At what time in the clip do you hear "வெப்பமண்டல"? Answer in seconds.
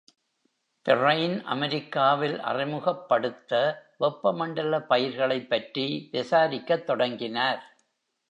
3.99-4.79